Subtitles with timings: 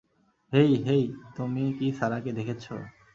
[0.53, 1.03] হেই, hey
[1.35, 2.63] তুমি কি সারাকে দেখেছ?